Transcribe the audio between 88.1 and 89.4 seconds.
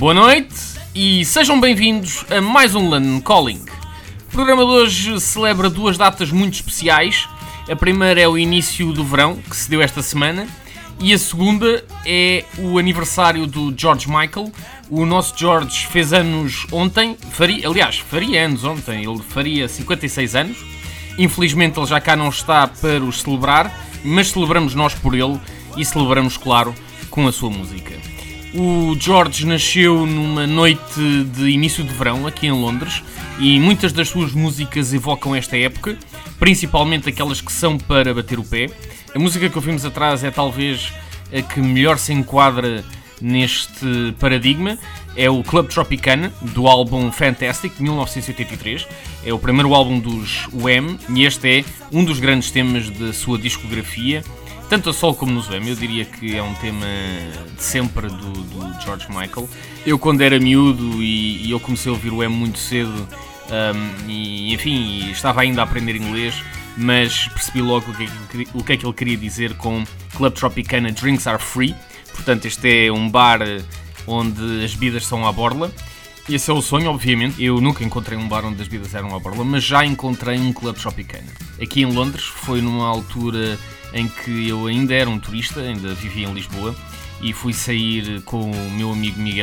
com o meu amigo Miguel